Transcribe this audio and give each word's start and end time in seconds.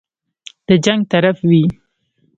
د 0.67 0.69
جنګ 0.85 1.01
طرف 1.11 1.37
وي. 1.49 1.63